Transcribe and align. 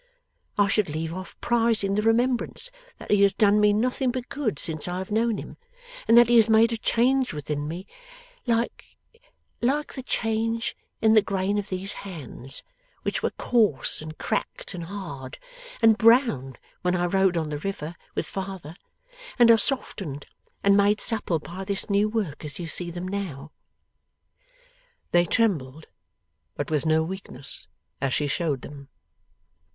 I 0.57 0.67
should 0.67 0.89
leave 0.89 1.13
off 1.13 1.39
prizing 1.41 1.93
the 1.93 2.01
remembrance 2.01 2.71
that 2.97 3.11
he 3.11 3.21
has 3.21 3.35
done 3.35 3.59
me 3.59 3.71
nothing 3.71 4.09
but 4.09 4.29
good 4.29 4.57
since 4.57 4.87
I 4.87 4.97
have 4.97 5.11
known 5.11 5.37
him, 5.37 5.57
and 6.07 6.17
that 6.17 6.25
he 6.27 6.37
has 6.37 6.49
made 6.49 6.73
a 6.73 6.77
change 6.77 7.33
within 7.33 7.67
me, 7.67 7.85
like 8.47 8.97
like 9.61 9.93
the 9.93 10.01
change 10.01 10.75
in 11.03 11.13
the 11.13 11.21
grain 11.21 11.59
of 11.59 11.69
these 11.69 11.93
hands, 12.01 12.63
which 13.03 13.21
were 13.21 13.29
coarse, 13.37 14.01
and 14.01 14.17
cracked, 14.17 14.73
and 14.73 14.85
hard, 14.85 15.37
and 15.83 15.99
brown 15.99 16.55
when 16.81 16.95
I 16.95 17.05
rowed 17.05 17.37
on 17.37 17.49
the 17.49 17.59
river 17.59 17.93
with 18.15 18.25
father, 18.25 18.75
and 19.37 19.51
are 19.51 19.55
softened 19.59 20.25
and 20.63 20.75
made 20.75 20.99
supple 20.99 21.37
by 21.37 21.63
this 21.63 21.91
new 21.91 22.09
work 22.09 22.43
as 22.43 22.57
you 22.57 22.65
see 22.65 22.89
them 22.89 23.07
now.' 23.07 23.51
They 25.11 25.25
trembled, 25.27 25.89
but 26.55 26.71
with 26.71 26.87
no 26.87 27.03
weakness, 27.03 27.67
as 28.01 28.15
she 28.15 28.25
showed 28.25 28.61
them. 28.63 28.89